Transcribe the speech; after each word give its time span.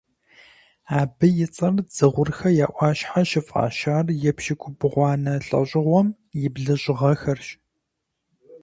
Абы 0.99 1.27
и 1.45 1.47
цӏэр 1.53 1.73
Дзыгъурхэ 1.87 2.49
я 2.65 2.67
ӏуащхьэ 2.75 3.21
щыфӏащар 3.29 4.05
епщыкӏубгъуанэ 4.29 5.33
лӏэщӏыгъуэм 5.47 6.07
и 6.43 6.45
блыщӏ 6.53 6.89
гъэхэрщ. 6.99 7.47